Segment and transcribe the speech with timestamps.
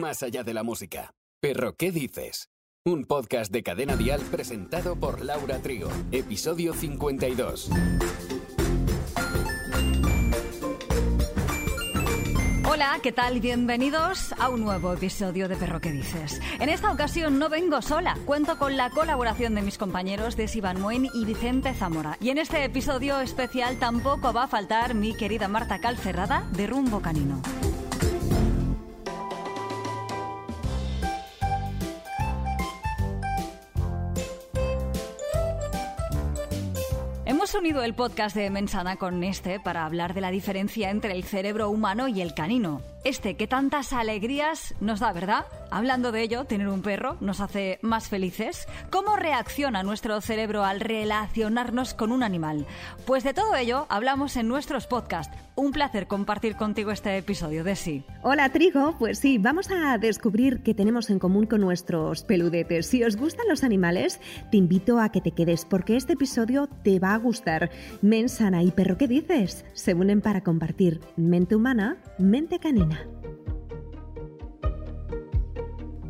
[0.00, 1.14] más allá de la música.
[1.40, 2.48] Pero, ¿qué dices?
[2.84, 5.90] Un podcast de Cadena Dial presentado por Laura Trigo.
[6.12, 7.70] Episodio 52.
[12.68, 13.40] Hola, ¿qué tal?
[13.40, 16.40] Bienvenidos a un nuevo episodio de Perro que dices.
[16.60, 20.80] En esta ocasión no vengo sola, cuento con la colaboración de mis compañeros de Sivan
[20.80, 22.18] Muen y Vicente Zamora.
[22.20, 27.00] Y en este episodio especial tampoco va a faltar mi querida Marta Calcerrada de Rumbo
[27.00, 27.40] Canino.
[37.46, 41.22] Hemos unido el podcast de Mensana con este para hablar de la diferencia entre el
[41.22, 42.82] cerebro humano y el canino.
[43.04, 45.46] Este que tantas alegrías nos da, ¿verdad?
[45.70, 48.66] Hablando de ello, tener un perro nos hace más felices.
[48.90, 52.66] ¿Cómo reacciona nuestro cerebro al relacionarnos con un animal?
[53.04, 55.36] Pues de todo ello hablamos en nuestros podcasts.
[55.54, 58.04] Un placer compartir contigo este episodio de Sí.
[58.22, 62.86] Hola Trigo, pues sí, vamos a descubrir qué tenemos en común con nuestros peludetes.
[62.86, 64.20] Si os gustan los animales,
[64.50, 67.70] te invito a que te quedes porque este episodio te va a gustar.
[68.02, 69.64] Mensana y perro, ¿qué dices?
[69.72, 73.06] Se unen para compartir mente humana, mente canina.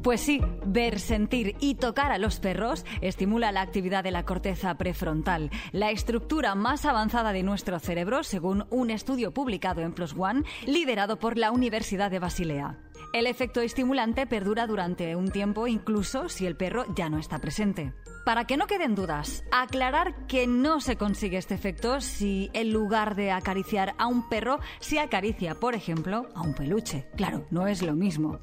[0.07, 4.79] Pues sí, ver, sentir y tocar a los perros estimula la actividad de la corteza
[4.79, 10.45] prefrontal, la estructura más avanzada de nuestro cerebro, según un estudio publicado en Plus One,
[10.65, 12.79] liderado por la Universidad de Basilea.
[13.13, 17.93] El efecto estimulante perdura durante un tiempo, incluso si el perro ya no está presente.
[18.25, 23.17] Para que no queden dudas, aclarar que no se consigue este efecto si en lugar
[23.17, 27.09] de acariciar a un perro se acaricia, por ejemplo, a un peluche.
[27.17, 28.39] Claro, no es lo mismo.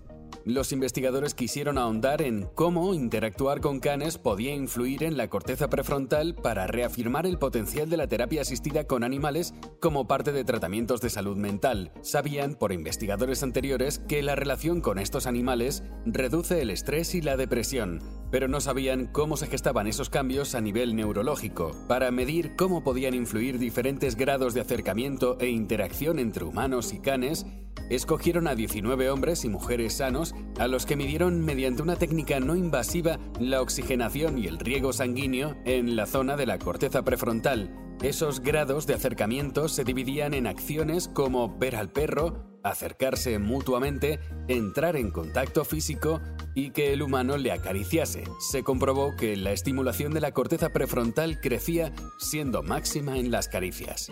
[0.46, 6.36] Los investigadores quisieron ahondar en cómo interactuar con canes podía influir en la corteza prefrontal
[6.36, 11.10] para reafirmar el potencial de la terapia asistida con animales como parte de tratamientos de
[11.10, 11.94] salud mental.
[12.02, 17.38] Sabían, por investigadores anteriores, que la relación con estos animales reduce el estrés y la
[17.38, 21.72] depresión, pero no sabían cómo se gestaban esos cambios a nivel neurológico.
[21.88, 27.46] Para medir cómo podían influir diferentes grados de acercamiento e interacción entre humanos y canes,
[27.90, 32.56] escogieron a 19 hombres y mujeres sanos a los que midieron mediante una técnica no
[32.56, 37.76] invasiva la oxigenación y el riego sanguíneo en la zona de la corteza prefrontal.
[38.02, 44.98] Esos grados de acercamiento se dividían en acciones como ver al perro, acercarse mutuamente, entrar
[44.98, 46.20] en contacto físico
[46.56, 48.24] y que el humano le acariciase.
[48.40, 54.12] Se comprobó que la estimulación de la corteza prefrontal crecía siendo máxima en las caricias.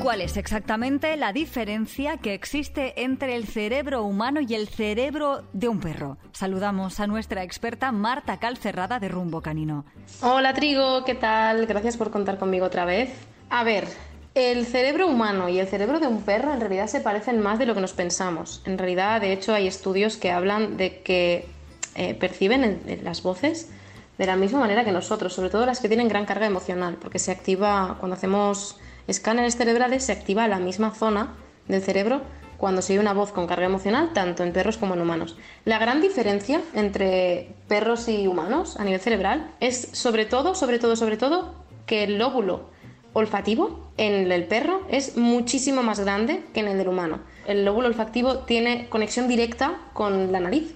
[0.00, 5.68] ¿Cuál es exactamente la diferencia que existe entre el cerebro humano y el cerebro de
[5.68, 6.16] un perro?
[6.32, 9.84] Saludamos a nuestra experta Marta Calcerrada de Rumbo Canino.
[10.22, 11.66] Hola Trigo, ¿qué tal?
[11.66, 13.10] Gracias por contar conmigo otra vez.
[13.50, 13.88] A ver,
[14.34, 17.66] el cerebro humano y el cerebro de un perro en realidad se parecen más de
[17.66, 18.62] lo que nos pensamos.
[18.64, 21.46] En realidad, de hecho, hay estudios que hablan de que
[21.94, 23.68] eh, perciben las voces
[24.16, 27.18] de la misma manera que nosotros, sobre todo las que tienen gran carga emocional, porque
[27.18, 31.34] se activa cuando hacemos escáneres cerebrales se activa la misma zona
[31.68, 32.22] del cerebro
[32.60, 35.36] cuando se oye una voz con carga emocional, tanto en perros como en humanos.
[35.64, 40.94] La gran diferencia entre perros y humanos a nivel cerebral es sobre todo, sobre todo,
[40.94, 41.54] sobre todo,
[41.86, 42.68] que el lóbulo
[43.14, 47.20] olfativo en el perro es muchísimo más grande que en el del humano.
[47.46, 50.74] El lóbulo olfativo tiene conexión directa con la nariz.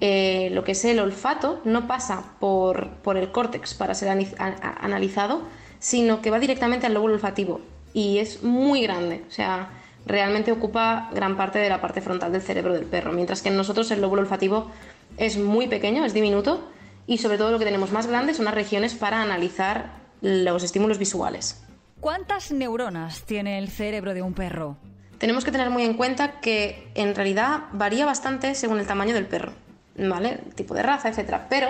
[0.00, 5.42] Eh, lo que es el olfato no pasa por, por el córtex para ser analizado,
[5.80, 7.60] sino que va directamente al lóbulo olfativo
[7.92, 9.70] y es muy grande, o sea,
[10.06, 13.56] realmente ocupa gran parte de la parte frontal del cerebro del perro, mientras que en
[13.56, 14.70] nosotros el lóbulo olfativo
[15.16, 16.68] es muy pequeño, es diminuto
[17.06, 20.98] y sobre todo lo que tenemos más grande son las regiones para analizar los estímulos
[20.98, 21.62] visuales.
[22.00, 24.76] ¿Cuántas neuronas tiene el cerebro de un perro?
[25.18, 29.26] Tenemos que tener muy en cuenta que en realidad varía bastante según el tamaño del
[29.26, 29.52] perro,
[29.96, 30.40] ¿vale?
[30.46, 31.68] El tipo de raza, etcétera, pero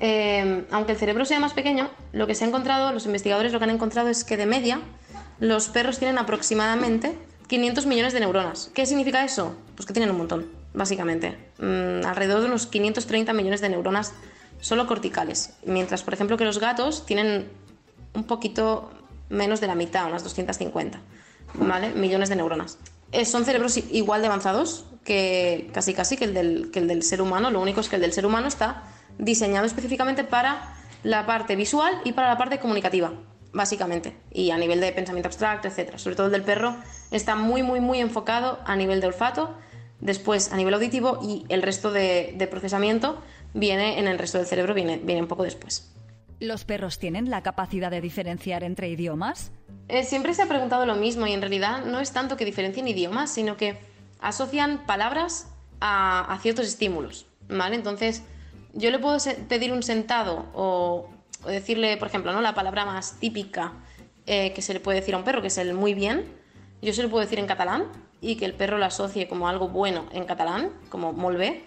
[0.00, 3.58] eh, aunque el cerebro sea más pequeño, lo que se ha encontrado, los investigadores lo
[3.58, 4.80] que han encontrado es que de media
[5.40, 7.16] los perros tienen aproximadamente
[7.48, 8.70] 500 millones de neuronas.
[8.74, 9.56] ¿Qué significa eso?
[9.76, 11.36] Pues que tienen un montón, básicamente.
[11.58, 14.14] Mm, alrededor de unos 530 millones de neuronas
[14.60, 15.54] solo corticales.
[15.66, 17.48] Mientras, por ejemplo, que los gatos tienen
[18.14, 18.90] un poquito
[19.28, 21.00] menos de la mitad, unas 250
[21.54, 21.92] ¿vale?
[21.94, 22.78] millones de neuronas.
[23.10, 27.02] Eh, son cerebros igual de avanzados que casi casi que el, del, que el del
[27.02, 27.50] ser humano.
[27.50, 28.84] Lo único es que el del ser humano está
[29.18, 33.12] diseñado específicamente para la parte visual y para la parte comunicativa,
[33.52, 35.96] básicamente, y a nivel de pensamiento abstracto, etc.
[35.96, 36.76] Sobre todo el del perro
[37.10, 39.54] está muy, muy, muy enfocado a nivel de olfato,
[40.00, 43.22] después a nivel auditivo y el resto de, procesamiento
[43.54, 45.92] viene en el resto del cerebro, viene, viene un poco después.
[46.40, 49.52] ¿Los perros tienen la capacidad de diferenciar entre idiomas?
[49.88, 52.88] Eh, siempre se ha preguntado lo mismo y en realidad no es tanto que diferencien
[52.88, 53.78] idiomas, sino que
[54.20, 55.48] asocian palabras
[55.80, 57.76] a, ciertos estímulos, ¿vale?
[57.76, 58.22] Entonces,
[58.74, 61.08] yo le puedo pedir un sentado o,
[61.46, 62.40] decirle, por ejemplo, ¿no?
[62.40, 63.72] la palabra más típica
[64.26, 66.24] eh, que se le puede decir a un perro, que es el muy bien,
[66.80, 67.86] yo se lo puedo decir en catalán
[68.20, 71.64] y que el perro lo asocie como algo bueno en catalán, como molve,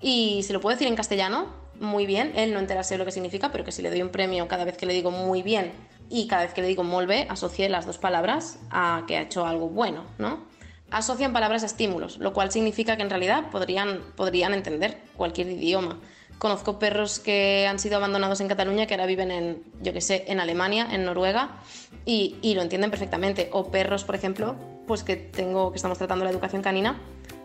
[0.00, 1.46] y se lo puedo decir en castellano,
[1.78, 4.10] muy bien, él no enterarse de lo que significa, pero que si le doy un
[4.10, 5.72] premio cada vez que le digo muy bien
[6.08, 9.46] y cada vez que le digo molve, asocie las dos palabras a que ha hecho
[9.46, 10.44] algo bueno, ¿no?
[10.90, 16.00] Asocian palabras a estímulos, lo cual significa que en realidad podrían, podrían entender cualquier idioma.
[16.38, 20.24] Conozco perros que han sido abandonados en Cataluña que ahora viven en, yo que sé,
[20.28, 21.60] en Alemania, en Noruega,
[22.06, 23.50] y, y lo entienden perfectamente.
[23.52, 24.56] O perros, por ejemplo,
[24.86, 26.98] pues que tengo, que estamos tratando la educación canina,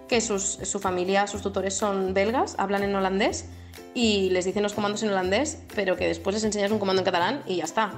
[0.07, 3.49] que su familia, sus tutores son belgas, hablan en holandés
[3.93, 7.05] y les dicen los comandos en holandés, pero que después les enseñas un comando en
[7.05, 7.91] catalán y ya está.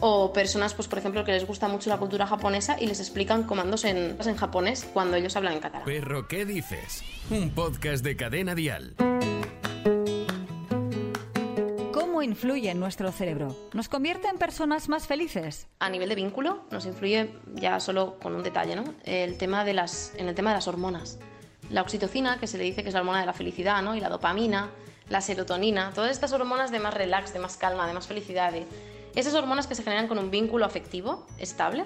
[0.00, 3.44] O personas, pues por ejemplo, que les gusta mucho la cultura japonesa y les explican
[3.44, 5.86] comandos en, en japonés cuando ellos hablan en catalán.
[5.86, 7.02] Perro, ¿qué dices?
[7.30, 8.94] Un podcast de cadena dial.
[11.92, 13.56] ¿Cómo influye en nuestro cerebro?
[13.72, 15.66] ¿Nos convierte en personas más felices?
[15.78, 18.84] A nivel de vínculo, nos influye ya solo con un detalle, ¿no?
[19.04, 21.18] El tema de las, en el tema de las hormonas.
[21.70, 23.96] La oxitocina, que se le dice que es la hormona de la felicidad, ¿no?
[23.96, 24.70] Y la dopamina,
[25.08, 28.52] la serotonina, todas estas hormonas de más relax, de más calma, de más felicidad,
[29.16, 31.84] esas hormonas que se generan con un vínculo afectivo estable,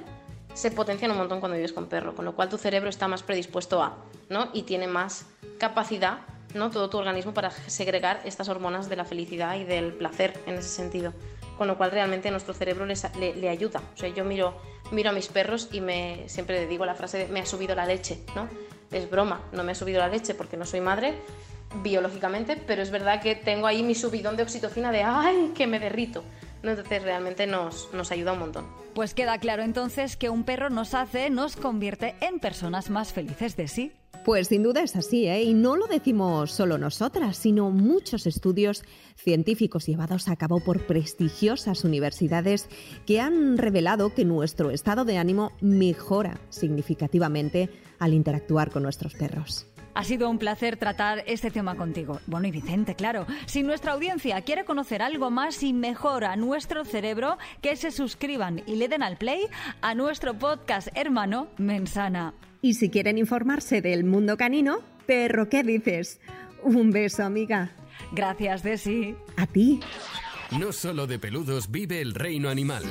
[0.52, 3.22] se potencian un montón cuando vives con perro, con lo cual tu cerebro está más
[3.22, 3.96] predispuesto a,
[4.28, 4.50] ¿no?
[4.52, 5.26] Y tiene más
[5.58, 6.18] capacidad,
[6.54, 6.70] ¿no?
[6.70, 10.68] Todo tu organismo para segregar estas hormonas de la felicidad y del placer en ese
[10.68, 11.12] sentido.
[11.56, 13.80] Con lo cual realmente nuestro cerebro le, ayuda.
[13.94, 14.54] O sea, yo miro,
[14.90, 17.74] miro a mis perros y me, siempre le digo la frase de me ha subido
[17.74, 18.48] la leche, ¿no?
[18.90, 21.14] Es broma, no me ha subido la leche porque no soy madre,
[21.82, 25.78] biológicamente, pero es verdad que tengo ahí mi subidón de oxitocina de ¡ay, que me
[25.78, 26.24] derrito!
[26.62, 28.66] Entonces realmente nos, nos ayuda un montón.
[28.94, 33.56] Pues queda claro entonces que un perro nos hace, nos convierte en personas más felices
[33.56, 33.92] de sí.
[34.24, 35.42] Pues sin duda es así, ¿eh?
[35.42, 38.84] y no lo decimos solo nosotras, sino muchos estudios
[39.16, 42.68] científicos llevados a cabo por prestigiosas universidades
[43.06, 49.66] que han revelado que nuestro estado de ánimo mejora significativamente al interactuar con nuestros perros.
[50.00, 52.20] Ha sido un placer tratar este tema contigo.
[52.26, 53.26] Bueno, y Vicente, claro.
[53.44, 58.62] Si nuestra audiencia quiere conocer algo más y mejor a nuestro cerebro, que se suscriban
[58.66, 59.42] y le den al play
[59.82, 62.32] a nuestro podcast hermano Mensana.
[62.62, 66.18] Y si quieren informarse del mundo canino, perro, ¿qué dices?
[66.62, 67.72] Un beso, amiga.
[68.12, 69.14] Gracias, Desi.
[69.36, 69.80] A ti.
[70.58, 72.84] No solo de peludos vive el reino animal.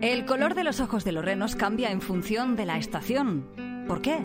[0.00, 3.44] El color de los ojos de los renos cambia en función de la estación.
[3.88, 4.18] ¿Por qué?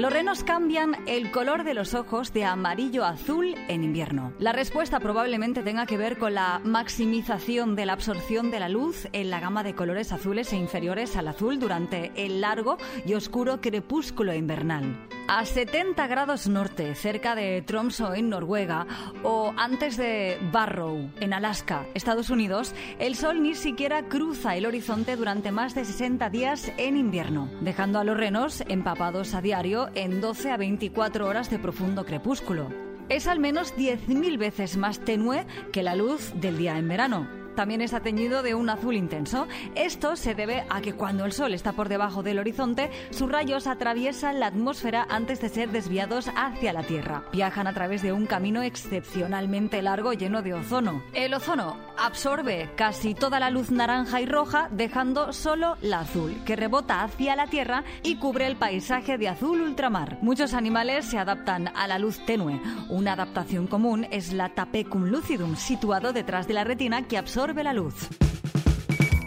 [0.00, 4.32] Los renos cambian el color de los ojos de amarillo a azul en invierno.
[4.38, 9.08] La respuesta probablemente tenga que ver con la maximización de la absorción de la luz
[9.12, 13.60] en la gama de colores azules e inferiores al azul durante el largo y oscuro
[13.60, 18.84] crepúsculo invernal a 70 grados norte, cerca de Tromsø en Noruega,
[19.22, 25.14] o antes de Barrow, en Alaska, Estados Unidos, el sol ni siquiera cruza el horizonte
[25.14, 30.20] durante más de 60 días en invierno, dejando a los renos empapados a diario en
[30.20, 32.68] 12 a 24 horas de profundo crepúsculo.
[33.08, 37.82] Es al menos 10.000 veces más tenue que la luz del día en verano también
[37.82, 39.46] está teñido de un azul intenso.
[39.74, 43.66] Esto se debe a que cuando el Sol está por debajo del horizonte, sus rayos
[43.66, 47.24] atraviesan la atmósfera antes de ser desviados hacia la Tierra.
[47.32, 51.02] Viajan a través de un camino excepcionalmente largo lleno de ozono.
[51.12, 56.56] El ozono absorbe casi toda la luz naranja y roja, dejando solo la azul, que
[56.56, 60.16] rebota hacia la Tierra y cubre el paisaje de azul ultramar.
[60.22, 62.58] Muchos animales se adaptan a la luz tenue.
[62.88, 67.64] Una adaptación común es la tapecum lucidum, situado detrás de la retina que absorbe absorbe
[67.64, 67.94] la luz.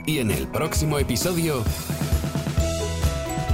[0.05, 1.63] Y en el próximo episodio...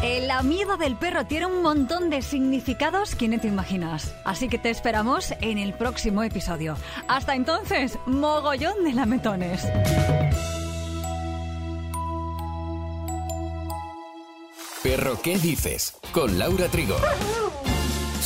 [0.04, 4.14] El amigo del perro tiene un montón de significados que no te imaginas.
[4.24, 6.78] Así que te esperamos en el próximo episodio.
[7.08, 9.68] Hasta entonces, mogollón de lametones.
[14.84, 15.96] Perro, ¿qué dices?
[16.14, 16.96] Con Laura Trigo.